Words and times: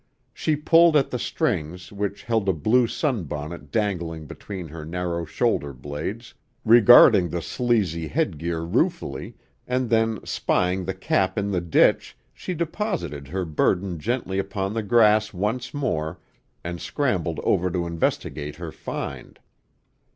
She 0.33 0.55
pulled 0.55 0.97
at 0.97 1.11
the 1.11 1.19
strings 1.19 1.91
which 1.91 2.23
held 2.23 2.49
a 2.49 2.53
blue 2.53 2.87
sunbonnet 2.87 3.69
dangling 3.71 4.25
between 4.25 4.67
her 4.69 4.83
narrow 4.83 5.25
shoulder 5.25 5.73
blades, 5.73 6.33
regarded 6.65 7.29
the 7.29 7.39
sleazy 7.39 8.07
headgear 8.07 8.61
ruefully, 8.65 9.35
and 9.67 9.91
then 9.91 10.17
spying 10.25 10.85
the 10.85 10.95
cap 10.95 11.37
in 11.37 11.51
the 11.51 11.61
ditch, 11.61 12.17
she 12.33 12.55
deposited 12.55 13.27
her 13.27 13.45
burden 13.45 13.99
gently 13.99 14.39
upon 14.39 14.73
the 14.73 14.81
grass 14.81 15.35
once 15.35 15.71
more 15.71 16.17
and 16.63 16.81
scrambled 16.81 17.39
over 17.43 17.69
to 17.69 17.85
investigate 17.85 18.55
her 18.55 18.71
find. 18.71 19.39